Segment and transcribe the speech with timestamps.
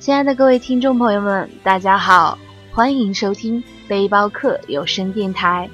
[0.00, 2.38] 亲爱的各位听众朋友们，大家好，
[2.72, 5.68] 欢迎收听背包客有声电台，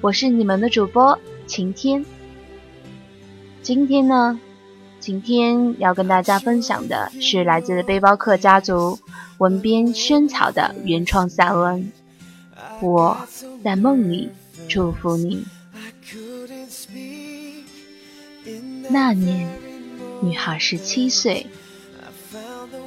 [0.00, 2.06] 我是你们的主播晴天。
[3.62, 4.38] 今天呢，
[5.00, 8.96] 晴天要跟大家分享的是来自背包客家族
[9.38, 11.90] 文编萱草的原创散文。
[12.80, 13.18] 我
[13.64, 14.30] 在梦里
[14.68, 15.44] 祝福你。
[18.88, 19.48] 那年，
[20.22, 21.44] 女孩十七岁；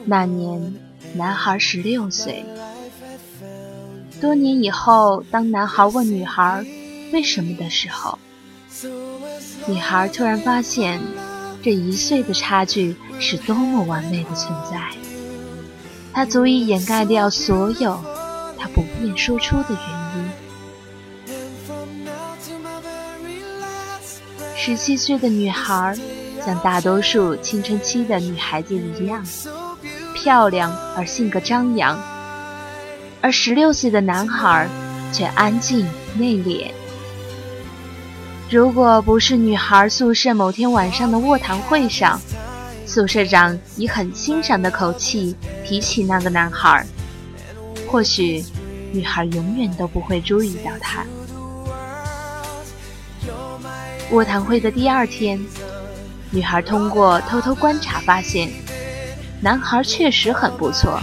[0.10, 0.74] 那年，
[1.16, 2.45] 男孩十六岁。
[4.22, 6.66] 多年以后，当男孩问女孩
[7.12, 8.17] 为什么的时候，
[9.67, 11.02] 女孩突然发现，
[11.62, 14.80] 这一岁的差距是多么完美的存在，
[16.14, 18.00] 它足以掩盖掉所有
[18.58, 19.80] 她不便说出的原
[20.16, 20.31] 因。
[24.55, 25.98] 十七岁的女孩，
[26.45, 29.22] 像大多数青春期的女孩子一样，
[30.17, 31.95] 漂亮而性格张扬；
[33.21, 34.67] 而十六岁的男孩
[35.14, 36.72] 却安静内敛。
[38.50, 42.19] 如果不是女孩宿舍某天晚上的卧谈会上，
[42.88, 46.83] 宿舍长以很欣赏的口气提起那个男孩，
[47.88, 48.44] 或许
[48.92, 51.05] 女孩永远都不会注意到他。
[54.09, 55.39] 卧谈会的第二天，
[56.31, 58.49] 女孩通过偷偷观察发现，
[59.39, 60.99] 男孩确实很不错，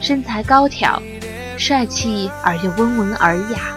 [0.00, 1.02] 身材高挑，
[1.56, 3.76] 帅气而又温文尔雅，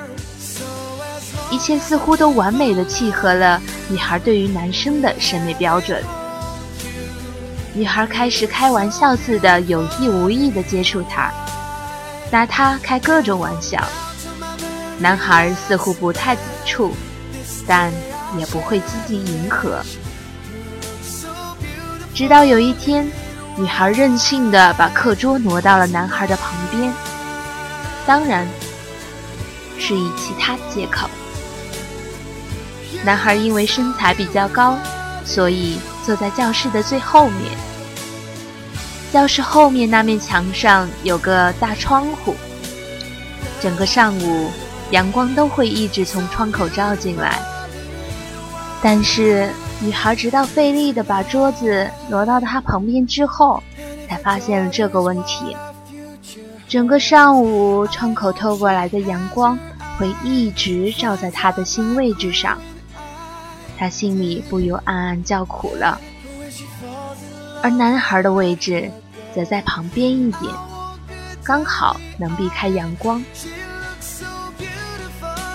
[1.50, 6.04] 一切似乎都完美的契合了女孩对于男生的审美标准。
[7.74, 11.32] 女孩开始开玩笑似的有意无意的接触他，
[12.32, 13.82] 拿他开各种玩笑，
[15.00, 16.94] 男孩似乎不太抵触。
[17.70, 17.92] 但
[18.38, 19.82] 也不会积极迎合。
[22.14, 23.06] 直到有一天，
[23.58, 26.94] 女孩任性的把课桌挪到了男孩的旁边，
[28.06, 28.48] 当然
[29.80, 31.10] 是以其他借口。
[33.04, 34.78] 男孩因为身材比较高，
[35.26, 37.58] 所以坐在教室的最后面。
[39.12, 42.36] 教室后面那面墙上有个大窗户，
[43.60, 44.52] 整个上午
[44.92, 47.40] 阳光都会一直从窗口照进来。
[48.84, 49.50] 但是，
[49.80, 53.62] 女孩直到费力地把桌子挪到他旁边之后，
[54.10, 55.56] 才发现了这个问题。
[56.68, 59.58] 整个上午，窗口透过来的阳光
[59.98, 62.58] 会一直照在他的新位置上，
[63.78, 66.02] 他心里不由暗暗叫苦了。
[67.62, 68.92] 而男孩的位置
[69.34, 70.52] 则在旁边一点，
[71.44, 73.24] 刚好能避开阳光。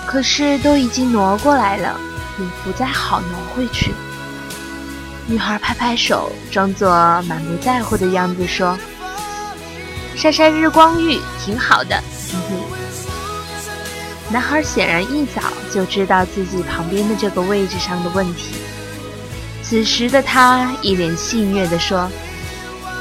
[0.07, 1.99] 可是，都已经挪过来了。
[2.39, 3.91] 也不再好挪回去。
[5.25, 6.89] 女孩拍拍手，装作
[7.23, 8.77] 满不在乎的样子说
[10.15, 11.97] ：“晒晒日光浴挺好的。”
[14.29, 15.41] 男孩显然一早
[15.73, 18.55] 就知道自己旁边的这个位置上的问题。
[19.63, 22.09] 此时的他一脸戏谑地说：“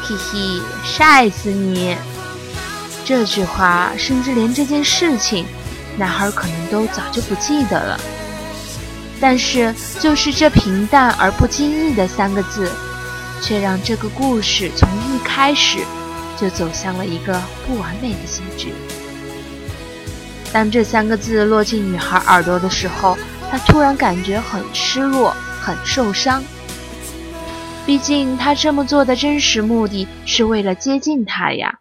[0.03, 1.97] 嘿嘿，晒死你！”
[3.05, 5.45] 这句话甚至连这件事情，
[5.97, 8.01] 男孩可能都早就不记得了。
[9.23, 12.69] 但是，就是这平淡而不经意的三个字，
[13.41, 15.79] 却让这个故事从一开始
[16.37, 18.73] 就走向了一个不完美的结局。
[20.53, 23.17] 当这三个字落进女孩耳朵的时候，
[23.49, 26.43] 她突然感觉很失落，很受伤。
[27.87, 31.79] 毕竟，她这么做的真实目的是为了接近他呀。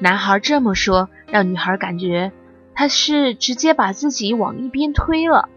[0.00, 2.32] 男孩这么说，让女孩感觉
[2.74, 5.48] 他是直接把自己往一边推了。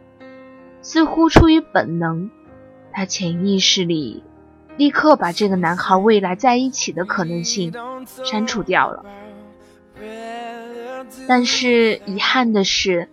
[0.83, 2.29] 似乎出于本能，
[2.91, 4.21] 他潜意识里
[4.75, 7.73] 立刻把这个男孩未来在一起的可能性
[8.25, 9.05] 删除掉了。
[11.27, 13.07] 但是遗憾的是，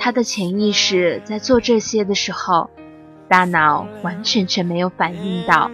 [0.00, 2.70] 他的潜意识在做这些的时候，
[3.28, 5.70] 大脑完全却没有反应到。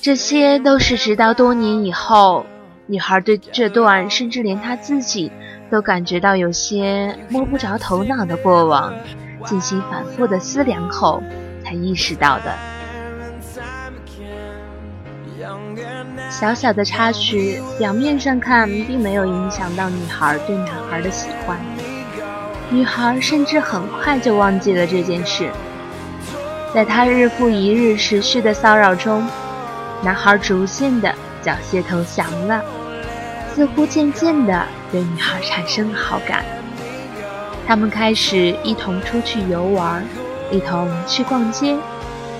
[0.00, 2.46] 这些都是直到多年以后，
[2.86, 5.32] 女孩对这段甚至连她自己。
[5.70, 8.94] 都感觉到有些摸不着头脑的过往，
[9.44, 11.22] 进行反复的思量后，
[11.64, 12.54] 才意识到的。
[16.30, 21.58] 小小的插曲，表面上看并没有影响到女孩对男孩的喜欢，
[22.70, 25.50] 女孩甚至很快就忘记了这件事。
[26.72, 29.24] 在他日复一日持续的骚扰中，
[30.02, 32.60] 男孩逐渐的缴械投降了。
[33.54, 36.44] 似乎渐渐地对女孩产生了好感，
[37.64, 40.04] 他们开始一同出去游玩，
[40.50, 41.76] 一同去逛街，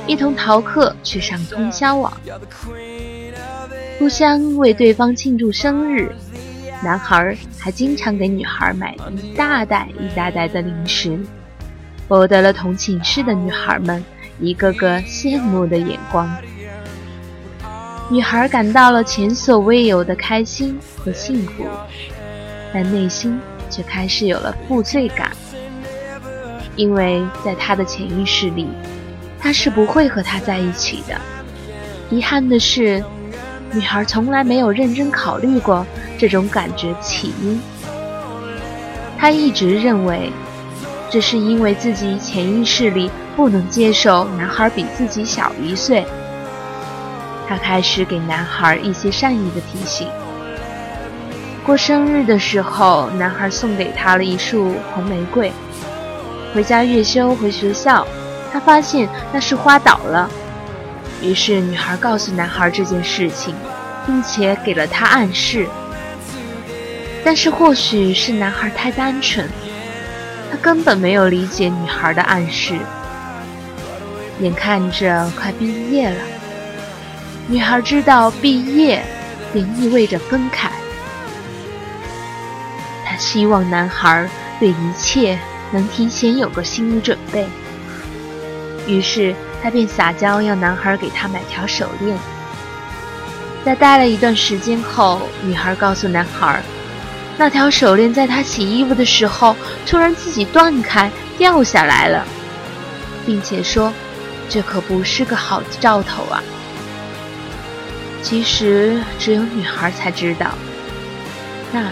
[0.09, 2.13] 一同逃课去上通宵网。
[3.97, 6.13] 互相为对方庆祝生日，
[6.83, 11.17] 男孩还经常给女孩买一大袋一大袋的零食，
[12.09, 14.05] 博得了同寝室的女孩们
[14.41, 16.29] 一个个羡慕的眼光。
[18.11, 21.65] 女孩感到了前所未有的开心和幸福，
[22.73, 23.41] 但内心
[23.71, 25.31] 却开始有了负罪感，
[26.77, 28.69] 因为在她的潜意识里，
[29.41, 31.19] 她是不会和他在一起的。
[32.11, 33.03] 遗憾的是，
[33.73, 35.85] 女孩从来没有认真考虑过
[36.19, 37.59] 这种感觉起因。
[39.19, 40.31] 她一直认为，
[41.11, 46.05] 这是因为自己潜意识里不能接受男孩比自己小一岁。
[47.49, 50.09] 他开始给男孩一些善意的提醒。
[51.65, 55.53] 过生日的时候，男孩送给他了一束红玫瑰。
[56.55, 58.07] 回家月休回学校，
[58.53, 60.29] 他发现那束花倒了。
[61.23, 63.55] 于是女孩告诉男孩这件事情，
[64.05, 65.67] 并且给了他暗示。
[67.25, 69.49] 但是或许是男孩太单纯，
[70.51, 72.75] 他根本没有理解女孩的暗示。
[74.41, 76.17] 眼看着快毕业了。
[77.47, 79.05] 女孩知道毕业
[79.53, 80.71] 便意味着分开，
[83.05, 85.39] 她希望男孩对一切
[85.71, 87.47] 能提前有个心理准备。
[88.87, 92.17] 于是她便撒娇要男孩给她买条手链。
[93.63, 96.63] 在待了一段时间后，女孩告诉男孩，
[97.37, 99.55] 那条手链在她洗衣服的时候
[99.87, 102.27] 突然自己断开掉下来了，
[103.27, 103.93] 并且说，
[104.49, 106.43] 这可不是个好兆头啊。
[108.25, 110.47] 其实只有女孩才知道，
[111.71, 111.91] 那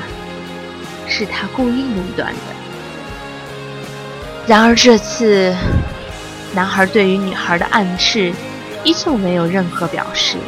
[1.06, 2.40] 是他故意弄断的。
[4.46, 5.54] 然而这次，
[6.54, 8.32] 男孩对于女孩的暗示
[8.82, 10.38] 依旧没有任何表示。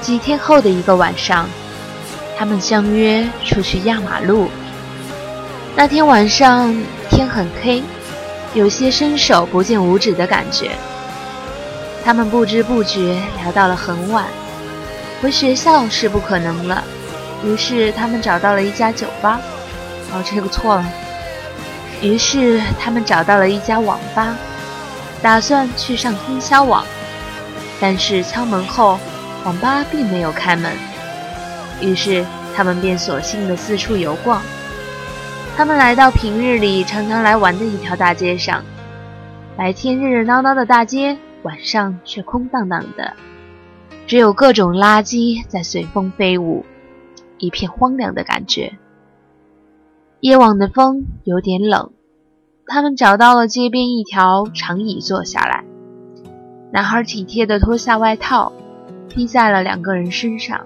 [0.00, 1.46] 几天后的一个晚上，
[2.36, 4.50] 他们相约出去压马路。
[5.76, 6.74] 那天晚上
[7.10, 7.82] 天很黑。
[8.52, 10.72] 有些伸手不见五指的感觉，
[12.04, 14.26] 他们不知不觉聊到了很晚。
[15.22, 16.82] 回学校是不可能了，
[17.44, 19.40] 于是他们找到了一家酒吧。
[20.12, 20.84] 哦，这个错了。
[22.02, 24.34] 于是他们找到了一家网吧，
[25.22, 26.84] 打算去上通宵网。
[27.80, 28.98] 但是敲门后，
[29.44, 30.72] 网吧并没有开门，
[31.80, 32.24] 于是
[32.56, 34.42] 他们便索性的四处游逛。
[35.60, 38.64] 他们来到平日里常常来玩的一条大街上，
[39.58, 43.12] 白天热热闹闹的大街，晚上却空荡荡的，
[44.06, 46.64] 只有各种垃圾在随风飞舞，
[47.36, 48.72] 一片荒凉的感觉。
[50.20, 51.90] 夜晚的风有点冷，
[52.64, 55.62] 他们找到了街边一条长椅坐下来，
[56.72, 58.50] 男孩体贴地脱下外套，
[59.10, 60.64] 披在了两个人身上，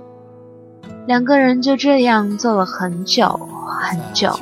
[1.08, 3.28] 两个人就这样坐了很久
[3.66, 4.38] 很久。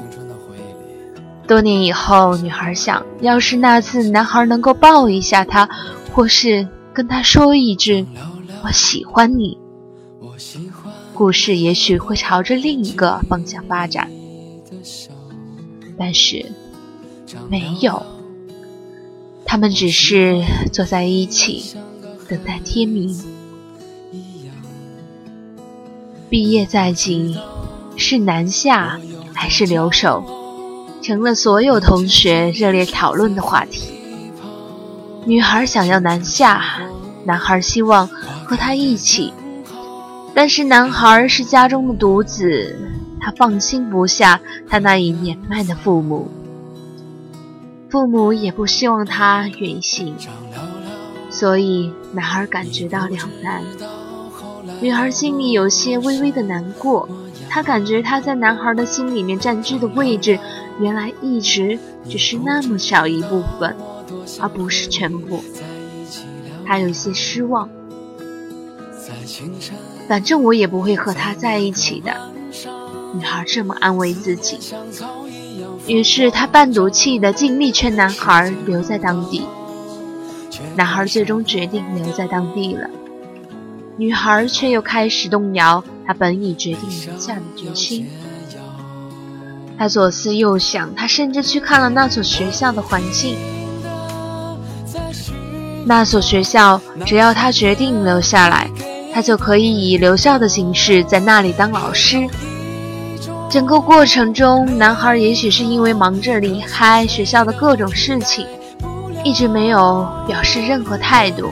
[1.47, 5.69] 多年以后，女孩想，要是那次男孩能够抱一下她，
[6.15, 8.07] 或是跟她说一句
[8.65, 9.59] “我喜欢你”，
[11.13, 14.11] 故事也许会朝着另一个方向发展。
[15.99, 16.47] 但是，
[17.51, 18.03] 没有，
[19.45, 21.77] 他们只是坐在一起，
[22.29, 23.15] 等待天明。
[26.31, 27.37] 毕业在即，
[27.97, 28.99] 是南下
[29.35, 30.25] 还是留守？
[31.03, 33.93] 成了所有同学热烈讨论的话题。
[35.27, 36.63] 女孩想要南下，
[37.25, 38.07] 男孩希望
[38.45, 39.33] 和她一起，
[40.35, 42.77] 但是男孩是家中的独子，
[43.21, 46.29] 他放心不下他那已年迈的父母，
[47.89, 50.17] 父母也不希望他远行，
[51.31, 53.63] 所以男孩感觉到两难。
[54.83, 57.09] 女孩心里有些微微的难过，
[57.49, 60.37] 她感觉她在男孩的心里面占据的位置。
[60.81, 63.77] 原来一直只是那么少一部分，
[64.41, 65.45] 而不是全部。
[66.67, 67.69] 他有些失望。
[70.09, 72.13] 反正我也不会和他在一起的。
[73.15, 74.59] 女孩这么安慰自己。
[75.87, 79.43] 于是她半赌气的尽力劝男孩留在当地。
[80.75, 82.91] 男孩最终决定留在当地了。
[83.97, 88.09] 女孩却又开始动摇她本已决定留下的决心。
[89.79, 93.37] 她左思右想，她甚至去看了那所学校的环境。
[95.85, 98.71] 那所学校，只要她决定留下来，
[99.13, 102.27] 她就可以以留校的形式在那里当老师。
[103.51, 108.47] 整个过程中，男孩也许是因为忙着离开学校的各种事情，
[109.23, 111.51] 一直没有表示任何态度。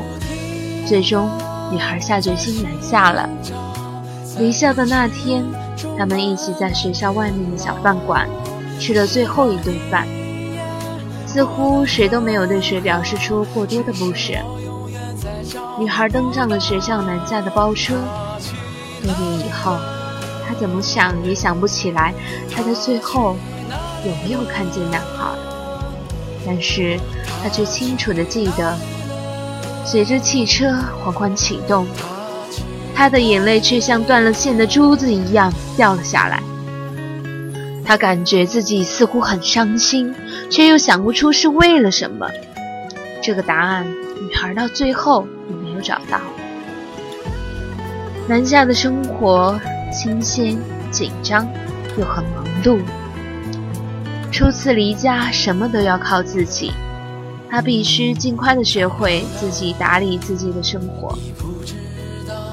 [0.87, 1.29] 最终，
[1.71, 3.29] 女孩下决心南下了。
[4.39, 5.45] 离校的那天，
[5.99, 8.29] 他们一起在学校外面的小饭馆
[8.79, 10.07] 吃了最后一顿饭，
[11.27, 14.35] 似乎谁都没有对谁表示出过多的不舍。
[15.79, 17.95] 女孩登上了学校南下的包车，
[19.03, 19.77] 多年以后。
[20.47, 22.13] 她怎么想也想不起来，
[22.51, 23.37] 她在最后
[24.05, 25.27] 有没有看见男孩？
[26.45, 26.99] 但是
[27.41, 28.77] 她却清楚地记得，
[29.85, 30.73] 随着汽车
[31.03, 31.87] 缓缓启动，
[32.95, 36.43] 他的眼泪却像断了线的珠子一样掉了下来。
[37.85, 40.15] 他感觉自己似乎很伤心，
[40.49, 42.29] 却又想不出是为了什么。
[43.23, 43.85] 这个答案，
[44.29, 46.21] 女孩到最后也没有找到。
[48.29, 49.59] 南下的生活。
[49.93, 50.57] 新鲜、
[50.93, 51.49] 紧张，
[51.99, 52.79] 又很忙碌。
[54.31, 56.71] 初次离家，什么都要靠自己。
[57.51, 61.19] 他必须尽快的学会自己打理自己的生活，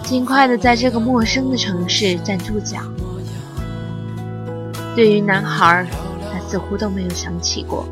[0.03, 2.79] 尽快的在这个陌生的城市站住脚。
[4.95, 5.85] 对于男孩，
[6.31, 7.87] 他似乎都没有想起过。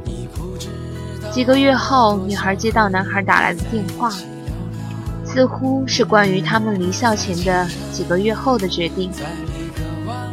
[1.32, 4.12] 几个月后，女孩接到男孩打来的电话。
[5.28, 9.12] 似乎是关于他们离校前的几个月后的决定，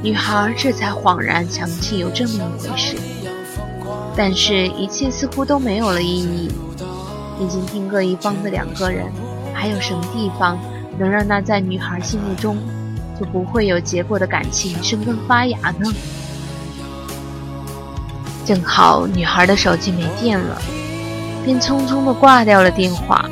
[0.00, 2.96] 女孩这才恍然想起有这么一回事。
[4.16, 6.50] 但是，一切似乎都没有了意义。
[7.40, 9.10] 已经天各一方的两个人，
[9.54, 10.56] 还有什么地方
[10.98, 12.56] 能让那在女孩心目中
[13.18, 15.90] 就不会有结果的感情生根发芽呢？
[18.44, 20.60] 正好女孩的手机没电了，
[21.44, 23.28] 便匆匆地挂掉了电话。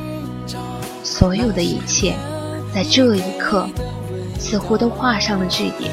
[1.05, 2.15] 所有的一切，
[2.75, 3.69] 在这一刻，
[4.39, 5.93] 似乎都画上了句点。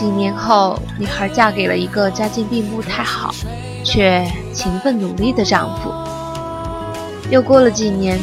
[0.00, 3.34] 几年后，女孩嫁给了一个家境并不太好，
[3.84, 5.92] 却勤奋努力的丈夫。
[7.28, 8.18] 又过了几年，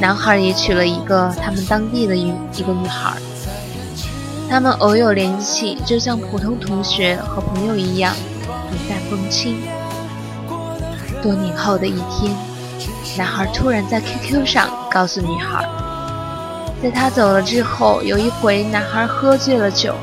[0.00, 3.12] 男孩也娶了一个他们当地的一一个女孩。
[4.48, 8.14] 他们偶有联系，就像普通同学和朋友一样，
[8.72, 9.58] 云淡风轻。
[11.22, 12.34] 多年后的一天。
[13.18, 15.68] 男孩突然在 QQ 上告诉女孩，
[16.82, 19.94] 在他走了之后，有一回男孩喝醉了酒。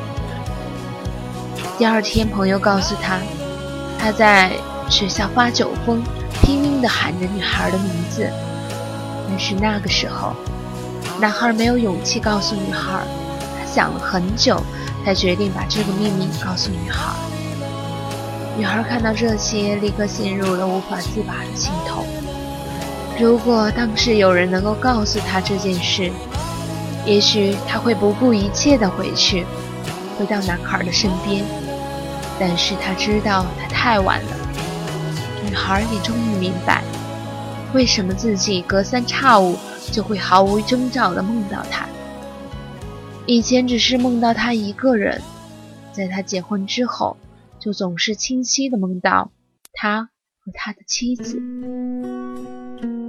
[1.77, 3.19] 第二天，朋友告诉他，
[3.99, 4.51] 他在
[4.89, 6.01] 学校发酒疯，
[6.41, 8.27] 拼命地喊着女孩的名字。
[9.29, 10.33] 但是那个时候，
[11.21, 13.01] 男孩没有勇气告诉女孩，
[13.59, 14.59] 他想了很久，
[15.05, 17.13] 才决定把这个秘密告诉女孩。
[18.57, 22.03] 女孩看到这些，立刻陷入了无法自拔的心痛。
[23.19, 26.11] 如果当时有人能够告诉他这件事，
[27.05, 29.45] 也许他会不顾一切的回去，
[30.17, 31.45] 回到男孩的身边。
[32.39, 34.37] 但是他知道他太晚了。
[35.47, 36.83] 女孩也终于明白，
[37.73, 39.55] 为什么自己隔三差五
[39.91, 41.85] 就会毫无征兆的梦到他。
[43.25, 45.21] 以前只是梦到他一个人，
[45.91, 47.17] 在他结婚之后，
[47.59, 49.31] 就总是清晰的梦到
[49.73, 51.41] 他和他的妻子。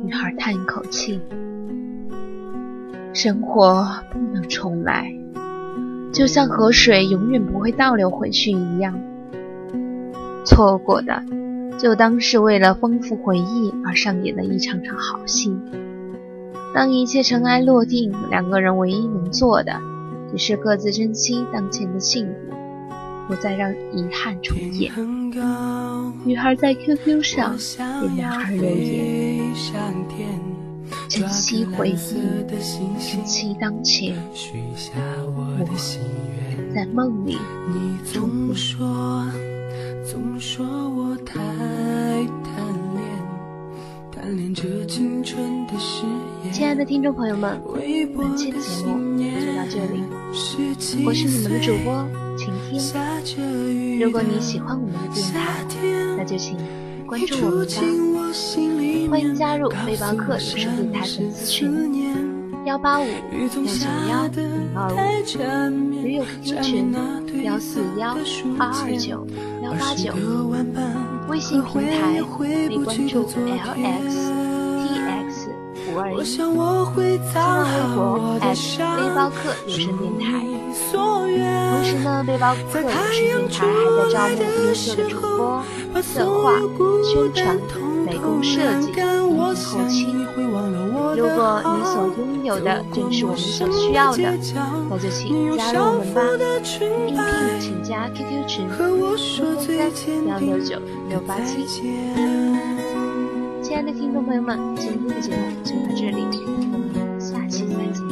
[0.04, 1.20] 女孩叹一口气，
[3.12, 5.12] 生活不能重来，
[6.12, 8.98] 就像河水永远不会倒流回去一样。
[10.48, 11.22] 错过的，
[11.78, 15.54] 就当是为了丰富回忆而上演的一场场好戏。
[16.74, 19.78] 当一切尘埃落定，两个人唯一能做的，
[20.32, 22.32] 只是各自珍惜当前的幸福。
[23.28, 24.90] 不再让遗憾重演。
[26.24, 27.54] 女孩在 QQ 上
[28.00, 29.54] 给男孩留言：
[31.10, 34.16] 珍惜回忆，珍惜当前。
[35.36, 35.66] 我
[36.74, 37.36] 在梦里
[38.02, 39.26] 总说，
[40.10, 41.44] 总说我太贪
[42.94, 43.04] 恋，
[44.10, 46.06] 贪恋这青春的誓
[46.42, 46.50] 言。
[46.50, 47.60] 亲爱的听众朋友们，
[48.16, 50.02] 本期的节目就到这里，
[51.04, 52.08] 我是你们的主播。
[54.00, 55.62] 如果你喜欢我们的电台，
[56.16, 56.56] 那就请
[57.06, 57.74] 关注我们吧。
[59.10, 61.70] 欢迎加入背包客有声电台粉丝群：
[62.68, 63.62] 幺八五六九
[64.10, 64.94] 幺零二五，
[66.02, 66.94] 驴友 QQ 群：
[67.42, 68.14] 幺四幺
[68.58, 69.26] 二二九
[69.62, 70.12] 幺八九。
[71.30, 72.44] 微信平台可
[72.84, 74.12] 关注 LXTX
[75.94, 77.08] 五二一，新浪微
[77.94, 80.26] 博背包客有声电台。
[80.84, 80.92] 同
[81.82, 82.92] 时呢，背包客有声
[83.24, 83.72] 电台还
[84.04, 85.64] 在招募优秀的主播、
[86.02, 86.60] 策划、
[87.02, 87.56] 宣传、
[88.04, 89.54] 美工设计以及后
[89.88, 90.06] 期。
[91.16, 94.22] 如果你所拥有的正是我们所需要的，
[94.88, 96.22] 那就请加入我们吧。
[97.06, 97.24] 应聘
[97.60, 98.76] 请加 QQ 群：三
[99.92, 101.66] 三幺六九六八七。
[103.62, 106.24] 亲爱的听众朋友们，今天的节目就到这里，
[106.72, 108.02] 我们下期再见。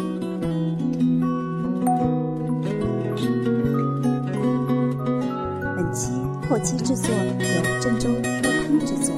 [5.77, 6.13] 本期
[6.49, 8.09] 后期制作由郑州
[8.43, 9.16] 多空制作。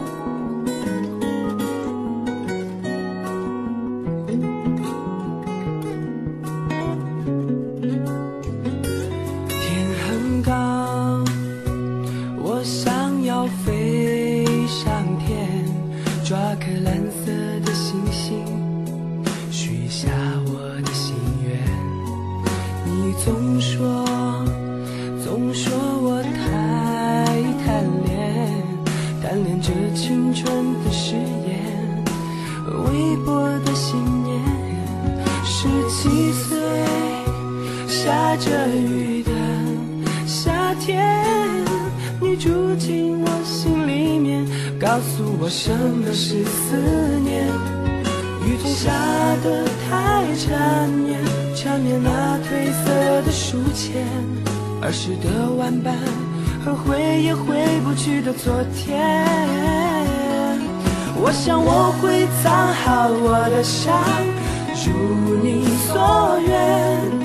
[46.12, 46.76] 是思
[47.22, 47.46] 念。
[48.46, 48.90] 雨中下
[49.44, 51.20] 的太缠绵，
[51.54, 54.06] 缠绵那褪色的书签，
[54.80, 55.94] 儿时的玩伴
[56.64, 58.98] 和回也回不去的昨天。
[61.20, 63.94] 我想我会藏好我的伤，
[64.86, 67.18] 如你所愿。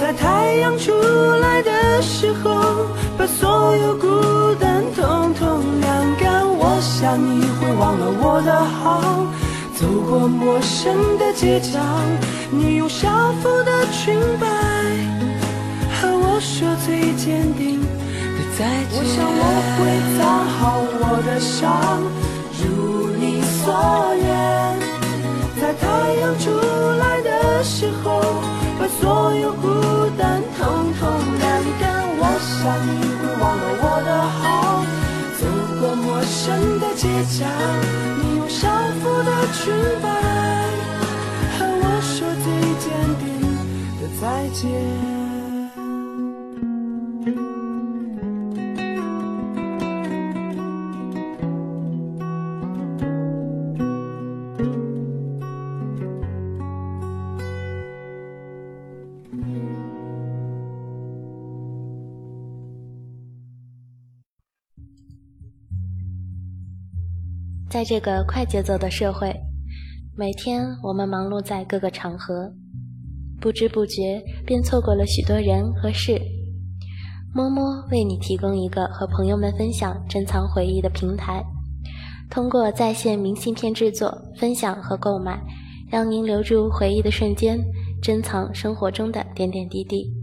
[0.00, 0.92] 在太阳出
[1.40, 2.86] 来的时候，
[3.18, 6.44] 把所有孤单统统晾干。
[6.56, 7.43] 我想你
[7.78, 9.26] 忘了我的好，
[9.74, 11.78] 走过陌生的街角，
[12.50, 13.08] 你用校
[13.42, 14.46] 服的裙摆
[15.96, 17.86] 和我说最坚定的
[18.56, 18.92] 再见。
[18.92, 19.42] 我想我
[19.76, 19.80] 会
[20.16, 20.20] 藏
[20.56, 20.60] 好
[21.00, 22.00] 我的伤，
[22.60, 22.62] 如
[23.18, 23.64] 你所
[24.16, 24.24] 愿。
[25.60, 25.84] 在太
[26.20, 26.50] 阳出
[26.98, 28.20] 来的时候，
[28.78, 29.66] 把所有孤
[30.18, 31.02] 单统统
[31.38, 31.42] 晾
[31.80, 31.82] 干。
[32.16, 32.52] 我想
[32.86, 32.88] 你
[33.18, 34.08] 会忘了我的
[34.40, 34.42] 好，
[35.84, 37.44] 过陌生的街角，
[38.22, 38.66] 你用校
[39.00, 40.08] 服的裙摆
[41.58, 42.46] 和我说最
[42.80, 42.88] 坚
[43.20, 43.24] 定
[44.00, 45.23] 的再见。
[67.74, 69.34] 在这个快节奏的社会，
[70.16, 72.48] 每天我们忙碌在各个场合，
[73.40, 76.22] 不知不觉便错过了许多人和事。
[77.34, 81.44] 摸摸为你提供一个和朋友们分享、珍藏回忆的平台，
[82.30, 85.42] 通过在线明信片制作、分享和购买，
[85.90, 87.58] 让您留住回忆的瞬间，
[88.00, 90.14] 珍藏生活中的点点滴滴。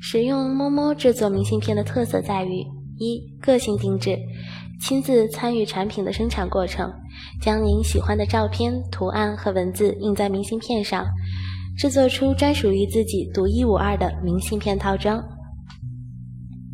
[0.00, 2.64] 使用摸摸制作明信片的特色在于：
[2.96, 4.18] 一、个性定制。
[4.80, 6.92] 亲自参与产品的生产过程，
[7.40, 11.06] 将您喜欢的照片、图案和文字印在明信片上，
[11.78, 15.22] 制作出专属于自己独一无二的明信片套装。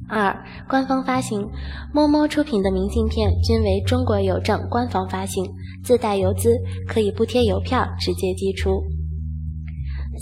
[0.08, 1.48] 二、官方发行，
[1.94, 5.48] 摸摸出品的明信片均为中国邮政官方发行，
[5.84, 6.56] 自带邮资，
[6.88, 8.82] 可以不贴邮票直接寄出。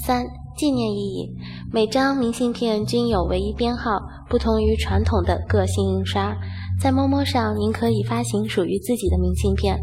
[0.05, 0.27] 三、
[0.59, 1.35] 纪念意义，
[1.73, 6.37] 每张明信片均有唯一编号，不同于传统的个性印刷。
[6.81, 9.77] 在陌陌上，您可以发行属于自己的明信片。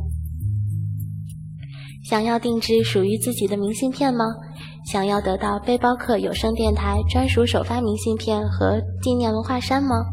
[2.06, 4.26] 想要定制属于自己的明信片吗？
[4.86, 10.06] 想要得到背包客有声电台专属首发明信片和纪念文化衫吗？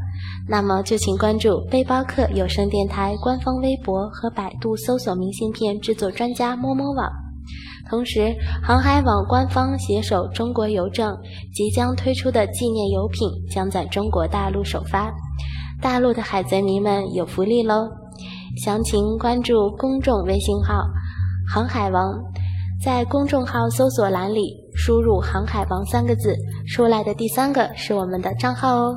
[0.49, 7.09] 那么就请关注背包客有声电台官方微博和百度搜索“明信片制作专家摸摸网”。
[7.89, 11.17] 同时，航海网官方携手中国邮政
[11.55, 15.13] 即将推出的纪念邮品将在中国大陆首发。
[15.83, 17.91] 大陆的海贼迷们有福利喽！
[18.65, 20.75] 详情关注公众微信号
[21.53, 22.15] “航海王”，
[22.81, 26.37] 在公众号搜索栏里输入“航海王”三个字，
[26.73, 28.97] 出来的第三个是我们的账号哦。